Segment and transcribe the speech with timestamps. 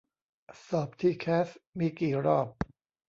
[0.67, 1.47] สอบทีแคส
[1.79, 2.47] มีกี่รอบ